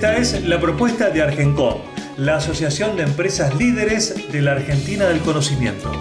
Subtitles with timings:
[0.00, 1.74] Esta es la propuesta de Argencom,
[2.16, 5.92] la Asociación de Empresas Líderes de la Argentina del Conocimiento.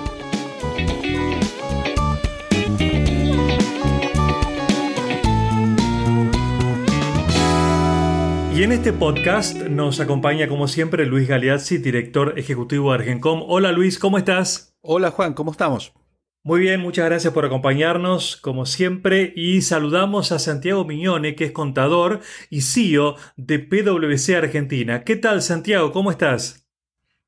[8.56, 13.44] Y en este podcast nos acompaña como siempre Luis Galeazzi, director ejecutivo de Argencom.
[13.50, 14.78] Hola Luis, ¿cómo estás?
[14.80, 15.92] Hola Juan, ¿cómo estamos?
[16.44, 21.52] Muy bien, muchas gracias por acompañarnos como siempre y saludamos a Santiago Miñone, que es
[21.52, 25.04] contador y CEO de PwC Argentina.
[25.04, 25.92] ¿Qué tal Santiago?
[25.92, 26.66] ¿Cómo estás?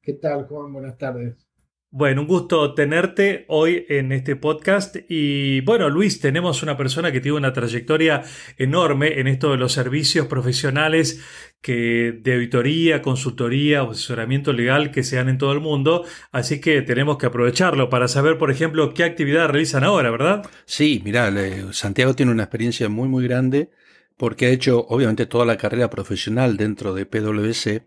[0.01, 0.73] ¿Qué tal Juan?
[0.73, 1.50] Buenas tardes.
[1.93, 4.95] Bueno, un gusto tenerte hoy en este podcast.
[5.09, 8.23] Y bueno, Luis, tenemos una persona que tiene una trayectoria
[8.57, 11.19] enorme en esto de los servicios profesionales
[11.59, 16.05] que de auditoría, consultoría asesoramiento legal que se dan en todo el mundo.
[16.31, 20.49] Así que tenemos que aprovecharlo para saber, por ejemplo, qué actividad realizan ahora, ¿verdad?
[20.63, 21.29] Sí, mira,
[21.73, 23.69] Santiago tiene una experiencia muy, muy grande
[24.15, 27.83] porque ha hecho, obviamente, toda la carrera profesional dentro de PwC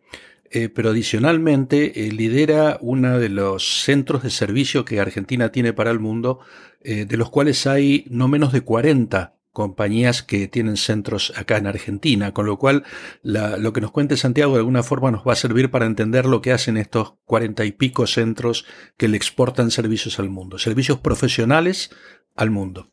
[0.56, 5.90] eh, pero adicionalmente eh, lidera uno de los centros de servicio que Argentina tiene para
[5.90, 6.38] el mundo,
[6.80, 11.66] eh, de los cuales hay no menos de 40 compañías que tienen centros acá en
[11.66, 12.84] Argentina, con lo cual
[13.22, 16.40] lo que nos cuente Santiago de alguna forma nos va a servir para entender lo
[16.40, 18.64] que hacen estos cuarenta y pico centros
[18.96, 21.90] que le exportan servicios al mundo, servicios profesionales
[22.36, 22.92] al mundo.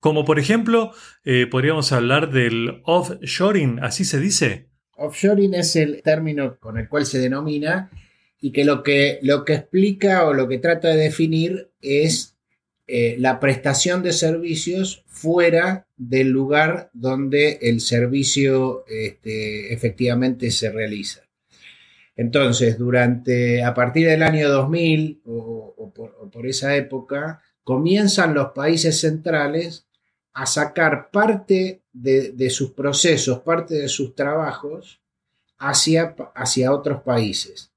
[0.00, 0.92] Como por ejemplo,
[1.50, 4.69] podríamos hablar del offshoring, así se dice.
[5.00, 7.90] Offshoring es el término con el cual se denomina
[8.40, 12.36] y que lo que, lo que explica o lo que trata de definir es
[12.86, 21.22] eh, la prestación de servicios fuera del lugar donde el servicio este, efectivamente se realiza.
[22.16, 25.92] Entonces, durante, a partir del año 2000 o
[26.30, 29.86] por esa época, comienzan los países centrales
[30.34, 35.00] a sacar parte de, sus procesos, parte de sus trabajos
[35.58, 37.72] hacia, hacia otros países,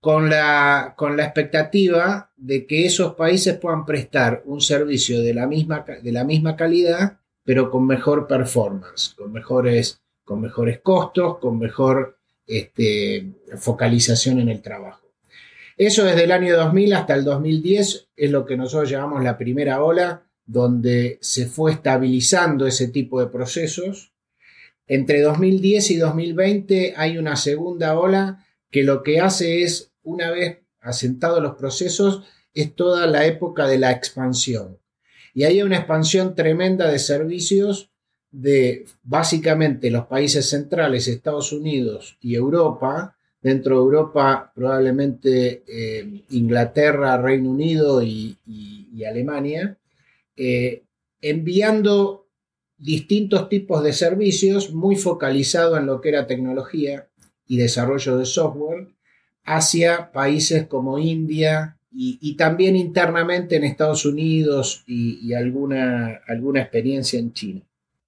[0.00, 5.46] con la, con la, expectativa de que esos países puedan prestar un servicio de la
[5.46, 11.58] misma, de la misma calidad, pero con mejor performance, con mejores, con mejores costos, con
[11.58, 15.06] mejor este, focalización en el trabajo.
[15.76, 19.82] Eso desde el año 2000 hasta el 2010 es lo que nosotros llamamos la primera
[19.82, 24.12] ola donde se fue estabilizando ese tipo de procesos.
[24.88, 30.58] Entre 2010 y 2020 hay una segunda ola que lo que hace es, una vez
[30.80, 34.78] asentados los procesos, es toda la época de la expansión.
[35.34, 37.90] Y hay una expansión tremenda de servicios
[38.32, 43.16] de básicamente los países centrales, Estados Unidos y Europa.
[43.40, 48.36] Dentro de Europa probablemente eh, Inglaterra, Reino Unido y
[49.08, 49.76] Alemania
[50.42, 50.84] eh,
[51.20, 52.26] enviando
[52.78, 57.08] distintos tipos de servicios muy focalizado en lo que era tecnología
[57.46, 58.86] y desarrollo de software
[59.44, 67.34] hacia países como India y, también internamente en Estados Unidos y, alguna, alguna experiencia en
[67.34, 67.60] China.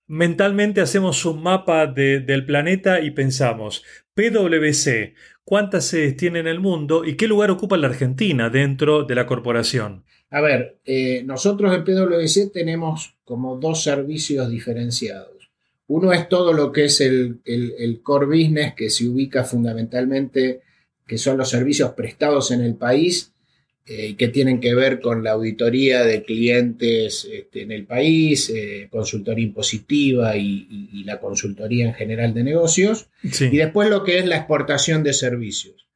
[0.07, 3.85] Mentalmente hacemos un mapa del planeta y pensamos,
[4.15, 9.17] PwC, ¿cuántas sedes tiene en el mundo y qué lugar ocupa la Argentina dentro de
[9.17, 10.05] la corporación?
[10.33, 15.51] A ver, eh, nosotros en PwC tenemos como dos servicios diferenciados.
[15.89, 20.63] Uno es todo lo que es el, core business, que se ubica fundamentalmente,
[21.07, 23.33] que son los servicios prestados en el país,
[23.85, 28.89] eh, que tienen que ver con la auditoría de clientes este, en el país, eh,
[28.91, 33.09] consultoría impositiva y, la consultoría en general de negocios.
[33.23, 35.92] Y después lo que es la exportación de servicios.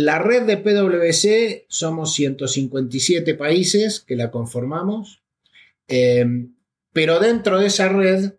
[0.00, 5.24] La red de PwC somos 157 países que la conformamos,
[5.88, 6.54] em,
[6.92, 8.34] pero dentro de esa red,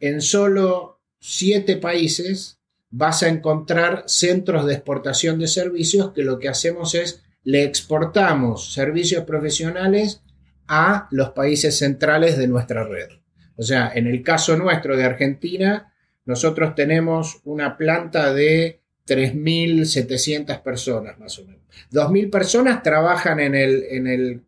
[0.00, 2.58] en solo 7 países,
[2.90, 8.72] vas a encontrar centros de exportación de servicios que lo que hacemos es le exportamos
[8.72, 10.22] servicios profesionales
[10.66, 13.10] a los países centrales de nuestra red.
[13.54, 15.94] O sea, en el caso nuestro de Argentina,
[16.24, 21.62] nosotros tenemos una planta de 3.700 personas más o menos.
[21.92, 24.42] 2.000 personas trabajan en el, en, el,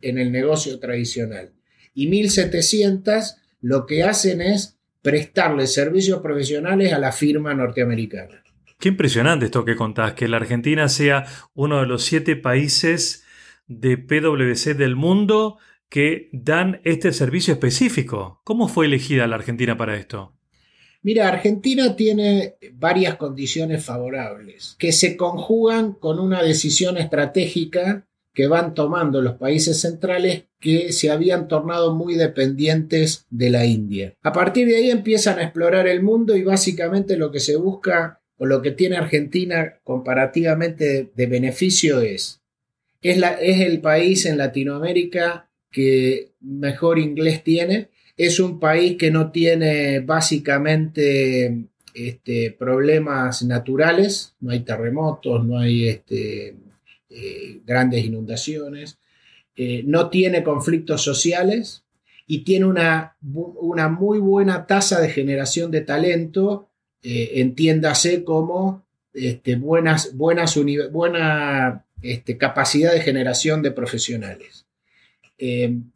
[0.00, 1.52] en el negocio tradicional
[1.94, 8.42] y 1.700 lo que hacen es prestarle servicios profesionales a la firma norteamericana.
[8.78, 13.24] Qué impresionante esto que contás, que la Argentina sea uno de los siete países
[13.66, 15.58] de PwC del mundo
[15.90, 18.40] que dan este servicio específico.
[18.44, 20.39] ¿Cómo fue elegida la Argentina para esto?
[21.02, 28.74] Mira, Argentina tiene varias condiciones favorables que se conjugan con una decisión estratégica que van
[28.74, 34.14] tomando los países centrales que se habían tornado muy dependientes de la India.
[34.22, 38.20] A partir de ahí empiezan a explorar el mundo y básicamente lo que se busca
[38.36, 42.40] o lo que tiene Argentina comparativamente de, beneficio es,
[43.02, 43.20] es,
[43.60, 51.64] el país en Latinoamérica que mejor inglés tiene, es un país que no tiene básicamente
[51.94, 56.54] este, problemas naturales, no hay terremotos, no hay este,
[57.08, 58.98] eh, grandes inundaciones,
[59.56, 61.82] eh, no tiene conflictos sociales
[62.26, 66.68] y tiene una, una muy buena tasa de generación de talento,
[67.02, 68.84] eh, entiéndase como
[69.14, 70.58] este, buenas, buenas
[70.92, 74.66] buena este, capacidad de generación de profesionales.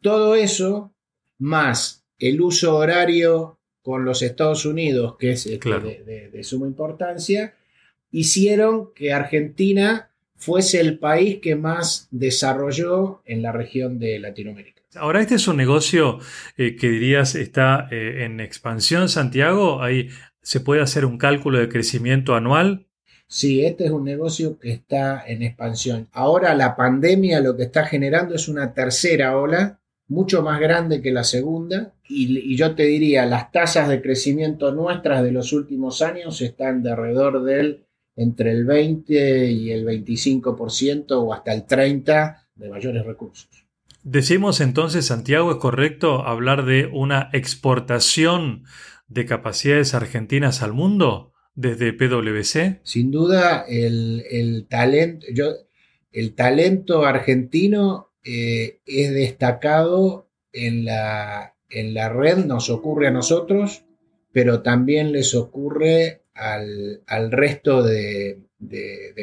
[0.01, 0.91] todo eso,
[1.37, 7.53] más el uso horario con los Estados Unidos, que es este, de, suma importancia,
[8.11, 14.81] hicieron que Argentina fuese el país que más desarrolló en la región de Latinoamérica.
[14.95, 16.19] Ahora, este es un negocio
[16.57, 19.83] eh, que dirías está eh, en expansión, Santiago.
[19.83, 20.09] Ahí
[20.41, 22.85] se puede hacer un cálculo de crecimiento anual.
[23.27, 26.07] Sí, este es un negocio que está en expansión.
[26.11, 31.11] Ahora la pandemia lo que está generando es una tercera ola, mucho más grande que
[31.11, 36.01] la segunda, y, y yo te diría, las tasas de crecimiento nuestras de los últimos
[36.01, 37.85] años están de alrededor del
[38.15, 43.49] entre el 20 y el 25% o hasta el 30% de mayores recursos.
[44.03, 48.63] Decimos entonces, Santiago, ¿es correcto hablar de una exportación
[49.07, 52.81] de capacidades argentinas al mundo desde PwC?
[52.83, 55.53] Sin duda, el, talento, yo,
[56.11, 63.83] el talento argentino eh, es destacado en la, en la red, nos ocurre a nosotros,
[64.31, 68.39] pero también les ocurre al, resto de,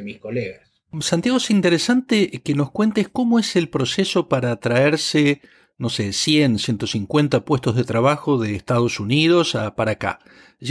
[0.03, 0.69] mis colegas.
[1.01, 5.41] Santiago, es interesante que nos cuentes cómo es el proceso para traerse,
[5.83, 10.21] no sé, 100, 150 puestos de trabajo de Estados Unidos a, para acá.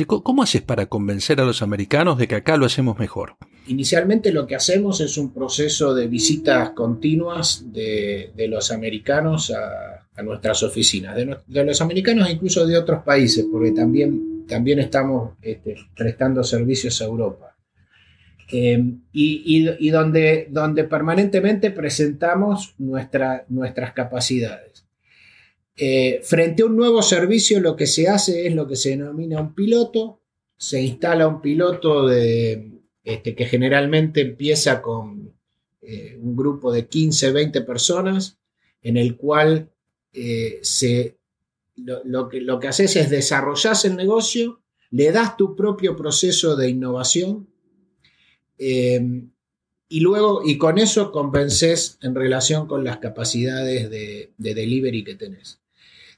[0.08, 3.36] ¿Cómo haces para convencer a los americanos de que acá lo hacemos mejor?
[3.68, 10.63] Inicialmente lo que hacemos es un proceso de visitas continuas de, los americanos a, nuestras
[10.63, 16.42] oficinas, de, los americanos e incluso de otros países, porque también también estamos este, prestando
[16.44, 17.58] servicios a Europa.
[18.54, 18.81] Eh,
[19.12, 24.86] y, donde, donde, permanentemente presentamos nuestras capacidades.
[25.75, 29.41] Eh, frente a un nuevo servicio lo que se hace es lo que se denomina
[29.41, 30.19] un piloto,
[30.57, 32.71] se instala un piloto de,
[33.03, 35.33] este, que generalmente empieza con
[35.81, 38.38] eh, un grupo de 15, 20 personas,
[38.81, 39.69] en el cual
[40.62, 41.18] se
[41.75, 46.69] lo, que, lo que haces es desarrollar el negocio, le das tu propio proceso de
[46.69, 47.47] innovación
[48.63, 49.24] eh,
[49.89, 55.61] y luego, y con eso convences en relación con las capacidades de, delivery que tenés.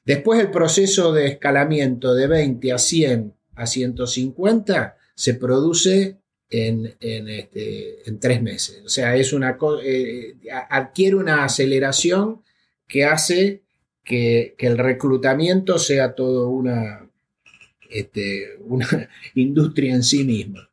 [0.06, 6.18] Después el proceso de escalamiento de 20 a 100 a 150 se produce
[6.50, 8.82] en, este, en tres meses.
[8.86, 10.36] O sea, es una, eh,
[10.70, 12.42] adquiere una aceleración
[12.88, 13.64] que hace
[14.04, 17.10] que, el reclutamiento sea todo una,
[17.90, 18.88] este, una
[19.36, 20.70] industria en sí misma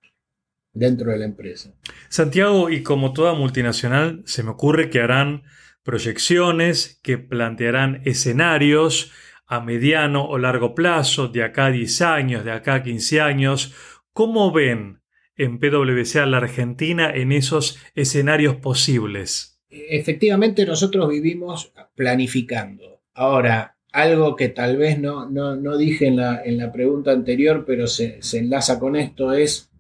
[0.73, 1.73] dentro de la empresa.
[2.09, 5.43] Santiago, y como toda multinacional, se me ocurre que harán
[5.83, 9.13] proyecciones, que plantearán escenarios
[9.47, 13.75] a mediano o largo plazo, de acá a 10 años, de acá a 15 años.
[14.13, 15.01] ¿Cómo ven
[15.37, 19.61] en PwC a la Argentina en esos escenarios posibles?
[19.71, 23.03] Efectivamente, nosotros vivimos planificando.
[23.15, 27.87] Ahora, algo que tal vez no, no, dije en la, en la, pregunta anterior, pero
[27.87, 29.71] se, enlaza con esto, es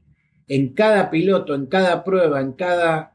[0.48, 3.09] en cada piloto, en cada prueba, en cada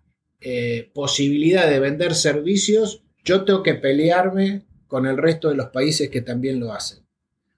[0.48, 6.12] eh, posibilidad de vender servicios, yo tengo que pelearme con el resto de los países
[6.12, 7.00] que también lo hacen.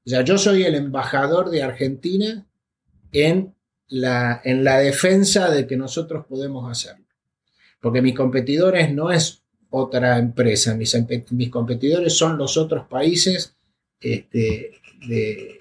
[0.06, 2.48] O sea, yo soy el embajador de Argentina
[3.12, 3.53] en
[3.89, 7.06] la, en la defensa de que nosotros podemos hacerlo.
[7.82, 10.74] Porque mis competidores no es otra empresa.
[10.74, 10.96] Mis,
[11.32, 13.58] mis competidores son los otros países
[14.00, 14.79] este,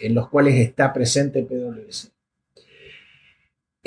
[0.01, 2.13] en los cuales está presente PwC.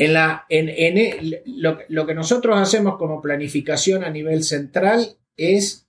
[0.02, 0.16] En
[0.48, 5.86] en lo, que nosotros hacemos como planificación a nivel central es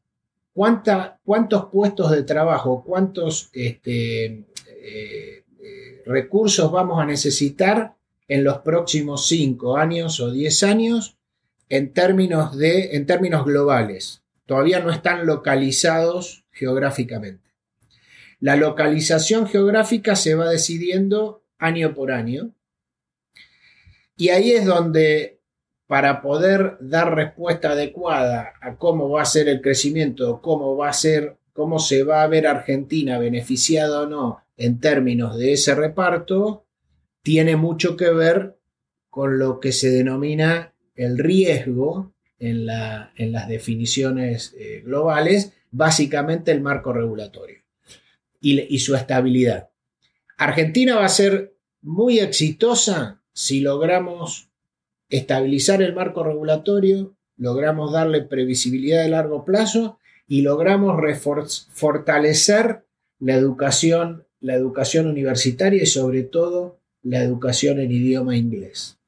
[0.52, 5.44] cuántos puestos de trabajo, cuántos este, eh,
[6.06, 7.94] recursos vamos a necesitar
[8.26, 11.16] en los próximos 5 años o 10 años
[11.68, 14.22] de, en términos globales.
[14.46, 17.50] Todavía no están localizados geográficamente.
[18.40, 22.50] La localización geográfica se va decidiendo año por año.
[24.20, 25.40] Y ahí es donde,
[25.86, 30.92] para poder dar respuesta adecuada a cómo va a ser el crecimiento, cómo va a
[30.92, 36.66] ser, cómo se va a ver Argentina beneficiada o no en términos de ese reparto,
[37.22, 38.58] tiene mucho que ver
[39.08, 46.92] con lo que se denomina el riesgo en, las definiciones eh, globales, básicamente el marco
[46.92, 47.62] regulatorio
[48.38, 49.70] y, su estabilidad.
[50.36, 54.48] Argentina va a ser muy exitosa si logramos
[55.08, 60.96] estabilizar el marco regulatorio, logramos darle previsibilidad de largo plazo y logramos
[61.72, 62.84] fortalecer
[63.18, 68.98] la educación, la educación universitaria y sobre todo la educación en idioma inglés.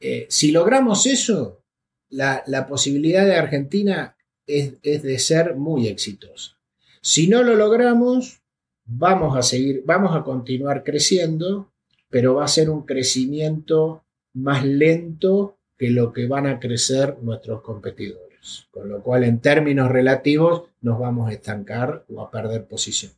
[0.00, 1.62] Eh, si logramos eso,
[2.10, 4.16] la, posibilidad de Argentina
[4.46, 6.58] es, de ser muy exitosa.
[7.00, 8.42] Si no lo logramos,
[8.84, 11.71] vamos a seguir, vamos a continuar creciendo,
[12.12, 14.04] pero va a ser un crecimiento
[14.34, 18.68] más lento que lo que van a crecer nuestros competidores.
[18.70, 23.12] Con lo cual, en términos relativos, nos vamos a estancar o a perder posición.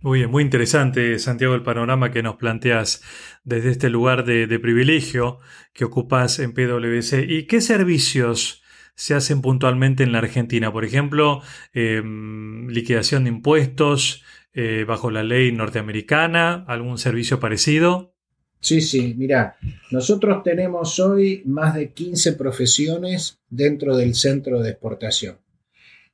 [0.00, 3.02] Muy bien, muy interesante, Santiago, el panorama que nos planteas
[3.44, 5.38] desde este lugar de, privilegio
[5.72, 7.24] que ocupas en PwC.
[7.28, 8.62] ¿Y qué servicios
[8.96, 10.72] se hacen puntualmente en la Argentina?
[10.72, 18.14] Por ejemplo, em, liquidación de impuestos eh, bajo la ley norteamericana, algún servicio parecido.
[18.60, 19.56] Sí, sí, mira,
[19.90, 25.38] nosotros tenemos hoy más de 15 profesiones dentro del centro de exportación.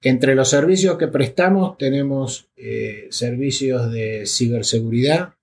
[0.02, 5.34] Entre los servicios que prestamos tenemos eh, servicios de ciberseguridad,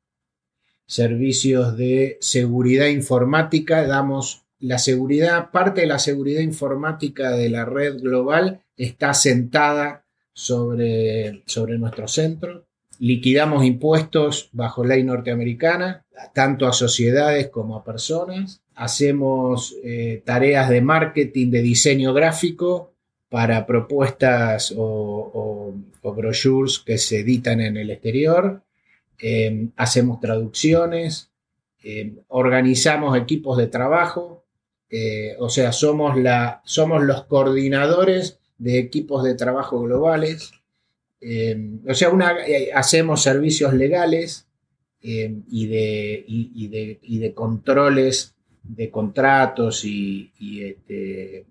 [0.86, 8.00] servicios de seguridad informática, damos la seguridad, parte de la seguridad informática de la red
[8.00, 12.67] global está sentada sobre, sobre nuestro centro.
[13.01, 16.05] Liquidamos impuestos bajo ley norteamericana,
[16.36, 18.62] tanto a sociedades como a personas.
[18.75, 22.91] Hacemos eh, tareas de marketing, de diseño gráfico,
[23.27, 28.62] para propuestas o, brochures que se editan en el exterior.
[29.17, 31.31] Em, hacemos traducciones,
[31.84, 34.43] em, organizamos equipos de trabajo,
[34.91, 40.51] eh, o sea, somos, la, somos los coordinadores de equipos de trabajo globales.
[41.22, 44.48] Em, o sea, una, eh, hacemos servicios legales
[45.04, 50.32] y de, y, de, controles de contratos y,
[50.63, 51.46] este,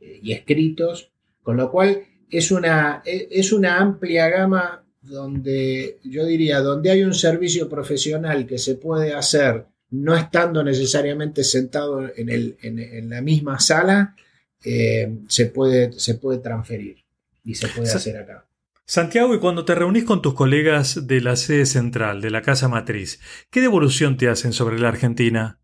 [0.00, 1.10] eh, y escritos,
[1.42, 7.02] con lo cual es una, e, es una amplia gama donde yo diría, donde hay
[7.02, 13.22] un servicio profesional que se puede hacer no estando necesariamente sentado en, el, en, la
[13.22, 14.16] misma sala,
[14.64, 17.04] eh, se, puede, se puede transferir
[17.44, 18.45] y se puede hacer acá.
[18.88, 22.68] Santiago, y cuando te reunís con tus colegas de la sede central, de la casa
[22.68, 25.58] matriz, ¿qué devolución te hacen sobre la Argentina?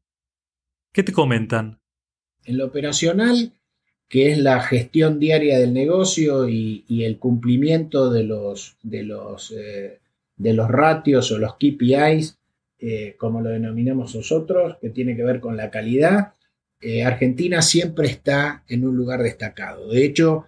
[0.93, 1.79] ¿Qué te comentan?
[2.45, 3.53] En lo operacional,
[4.09, 10.01] que es la gestión diaria del negocio y, el cumplimiento de los, de, los, eh,
[10.37, 12.39] de los ratios o los KPIs,
[12.81, 16.35] eh, como lo denominamos nosotros, que tiene que ver con la calidad.
[16.81, 19.91] Eh, Argentina siempre está en un lugar destacado.
[19.91, 20.47] De hecho,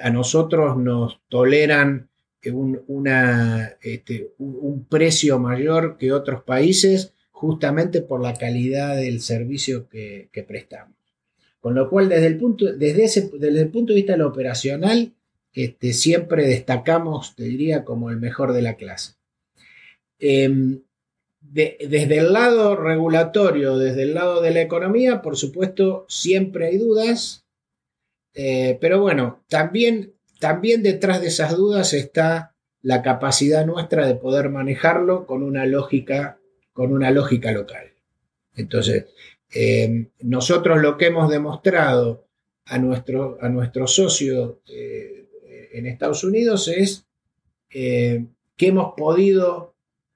[0.00, 2.08] a nosotros nos toleran
[2.42, 10.96] este, un precio mayor que otros países justamente por la calidad del servicio que prestamos.
[11.66, 14.28] Con lo cual, desde el punto, desde ese, desde el punto de vista de lo
[14.28, 15.14] operacional,
[15.52, 19.14] este, siempre destacamos, te diría, como el mejor de la clase.
[20.20, 20.82] Em,
[21.40, 27.44] desde el lado regulatorio, desde el lado de la economía, por supuesto, siempre hay dudas,
[28.34, 34.48] eh, pero bueno, también, también detrás de esas dudas está la capacidad nuestra de poder
[34.48, 36.38] manejarlo con una lógica,
[36.72, 37.92] con una lógica local.
[38.54, 39.06] Entonces,
[39.52, 42.26] eh, nosotros lo que hemos demostrado
[42.64, 45.28] a nuestro, a socio eh,
[45.72, 47.06] en Estados Unidos es
[47.70, 48.26] eh,
[48.56, 49.74] que, hemos podido,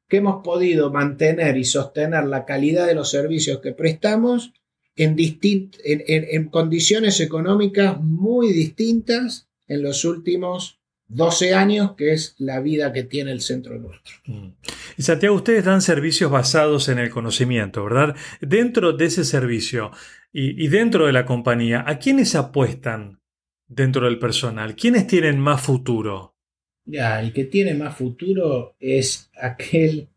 [0.09, 4.53] que hemos podido mantener y sostener la calidad de los servicios que prestamos
[4.97, 12.93] en, en condiciones económicas muy distintas en los últimos 12 años, que es la vida
[12.93, 14.15] que tiene el centro nuestro.
[14.27, 14.49] Mm.
[14.97, 18.17] Y Santiago, ustedes dan servicios basados en el conocimiento, ¿verdad?
[18.41, 19.93] Dentro de ese servicio
[20.33, 23.21] y, dentro de la compañía, ¿a quiénes apuestan
[23.67, 24.77] dentro del personal?
[24.77, 26.37] ¿Quiénes tienen más futuro?
[26.85, 30.09] Ya, el que tiene más futuro es aquel,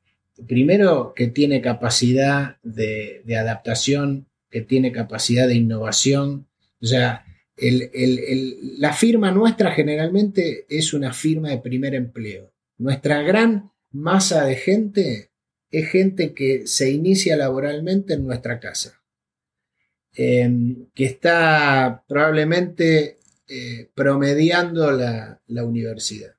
[0.48, 6.48] primero que tiene capacidad de, adaptación, que tiene capacidad de innovación.
[6.81, 12.51] O sea, la firma nuestra generalmente es una firma de primer empleo.
[12.77, 15.31] Nuestra gran masa de gente
[15.69, 19.01] es gente que se inicia laboralmente en nuestra casa,
[20.13, 26.36] em, que está probablemente eh, promediando la, universidad.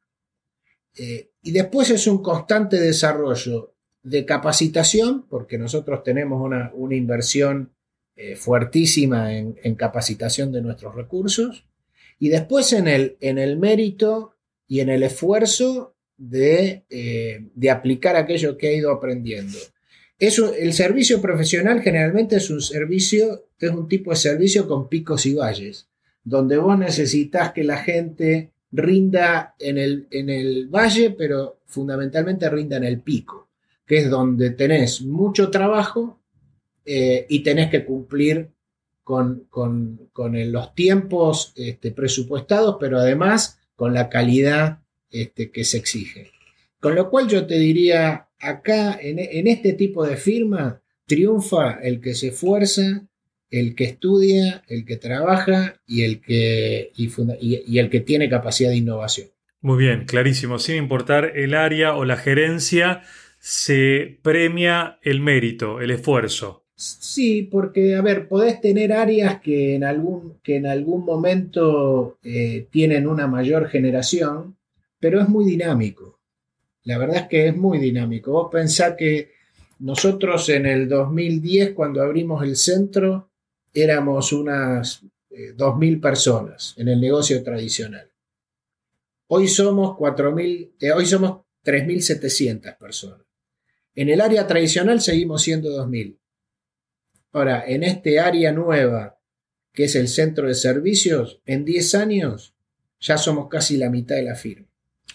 [0.96, 7.73] Eh, y después es un constante desarrollo de capacitación, porque nosotros tenemos una, inversión
[8.16, 11.64] eh, fuertísima en, capacitación de nuestros recursos,
[12.18, 14.34] y después en el, en el mérito
[14.68, 16.84] y en el esfuerzo de,
[17.54, 19.58] de aplicar aquello que ha ido aprendiendo.
[20.18, 25.26] Eso, el servicio profesional generalmente es un servicio, es un tipo de servicio con picos
[25.26, 25.88] y valles
[26.24, 32.78] donde vos necesitas que la gente rinda en el, en el valle, pero fundamentalmente rinda
[32.78, 33.50] en el pico,
[33.86, 36.18] que es donde tenés mucho trabajo
[36.84, 38.50] eh, y tenés que cumplir
[39.02, 39.46] con,
[40.14, 46.30] los tiempos este, presupuestados, pero además con la calidad este, que se exige.
[46.80, 52.00] Con lo cual yo te diría, acá en, en este tipo de firma triunfa el
[52.00, 53.06] que se esfuerza,
[53.54, 58.76] el que estudia, el que trabaja y el que, y, el que tiene capacidad de
[58.76, 59.28] innovación.
[59.60, 60.58] Muy bien, clarísimo.
[60.58, 63.02] Sin importar el área o la gerencia,
[63.38, 66.63] se premia el mérito, el esfuerzo.
[66.84, 72.66] Sí, porque, a ver, podés tener áreas que en algún, que en algún momento eh,
[72.70, 74.58] tienen una mayor generación,
[75.00, 76.18] pero es muy dinámico.
[76.82, 78.32] La verdad es que es muy dinámico.
[78.32, 79.30] Vos pensás que
[79.78, 83.30] nosotros en el 2010, cuando abrimos el centro,
[83.72, 88.10] éramos unas 2.000 eh, personas en el negocio tradicional.
[89.28, 93.20] Hoy somos 4.000, eh, hoy somos 3.700 personas.
[93.94, 96.18] En el área tradicional seguimos siendo 2.000.
[97.34, 99.18] Ahora, en este área nueva,
[99.74, 102.54] que es el centro de servicios, en 10 años
[102.98, 104.68] ya somos casi la mitad de la firma.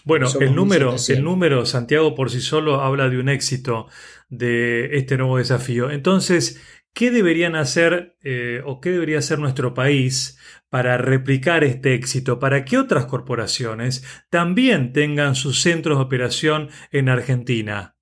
[0.04, 3.88] Bueno, el número, el número, Santiago, por sí solo habla de un éxito
[4.28, 5.90] de este nuevo desafío.
[5.90, 6.60] Entonces,
[6.92, 12.64] ¿Qué deberían hacer eh, o qué debería hacer nuestro país para replicar este éxito, para
[12.64, 17.96] que otras corporaciones también tengan sus centros de operación en Argentina?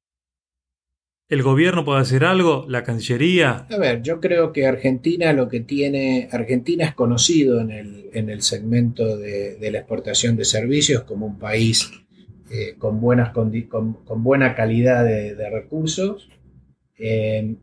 [1.28, 2.64] ¿El gobierno puede hacer algo?
[2.68, 3.66] ¿La Cancillería?
[3.70, 9.16] A ver, yo creo que Argentina lo que tiene, Argentina es conocido en el, segmento
[9.16, 11.90] de, la exportación de servicios como un país
[12.50, 16.30] eh, con, buenas, con, buena calidad de recursos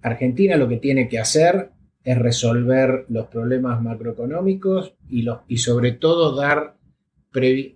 [0.01, 1.71] Argentina lo que tiene que hacer
[2.03, 6.77] es resolver los problemas macroeconómicos y, los, y sobre todo dar,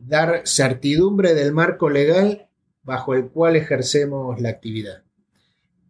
[0.01, 2.47] dar certidumbre del marco legal
[2.83, 5.03] bajo el cual ejercemos la actividad.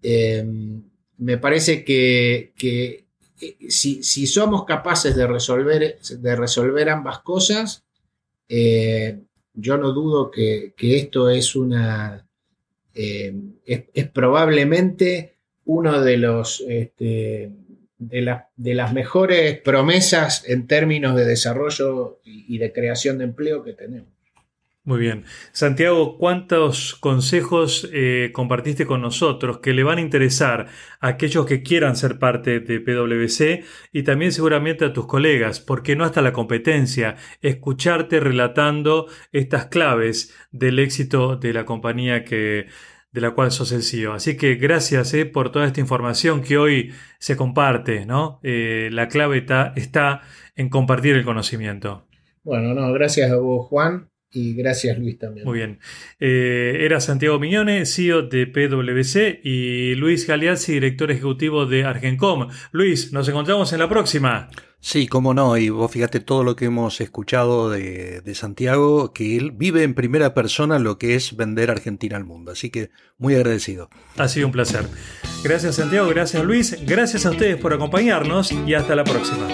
[0.02, 0.82] Em,
[1.18, 3.06] me parece que, eh,
[3.70, 7.84] si, somos capaces de resolver, de resolver ambas cosas,
[8.48, 9.20] eh,
[9.54, 12.26] yo no dudo que, esto es una...
[12.94, 15.36] Em, es, probablemente
[15.66, 17.52] uno de los este,
[18.00, 23.74] de, de, las mejores promesas en términos de desarrollo y, de creación de empleo que
[23.74, 24.10] tenemos.
[24.89, 25.25] Muy bien.
[25.52, 30.65] Santiago, ¿cuántos consejos eh, compartiste con nosotros que le van a interesar
[30.99, 35.60] a aquellos que quieran ser parte de PwC y también seguramente a tus colegas?
[35.60, 37.17] porque no hasta la competencia?
[37.41, 42.65] Escucharte relatando estas claves del éxito de la compañía que
[43.12, 44.13] de la cual sos el CEO.
[44.13, 48.39] Así que gracias eh, por toda esta información que hoy se comparte, ¿no?
[48.41, 50.21] Eh, la clave está, está
[50.56, 52.08] en compartir el conocimiento.
[52.43, 54.09] Bueno, no, gracias a vos, Juan.
[54.32, 55.46] Y gracias Luis también.
[55.46, 55.80] Muy bien.
[56.20, 62.50] Eh, era Santiago Miñone, CEO de PwC, y Luis Galeazzi, director ejecutivo de Argencom.
[62.72, 64.50] Luis, nos encontramos en la próxima.
[64.82, 69.52] Sí, cómo no, y vos fíjate todo lo que hemos escuchado de, Santiago, que él
[69.52, 73.89] vive en primera persona lo que es vender Argentina al mundo, así que muy agradecido.
[74.18, 74.86] Ha sido un placer.
[75.44, 79.48] Gracias Santiago, gracias Luis, gracias a ustedes por acompañarnos y hasta la próxima.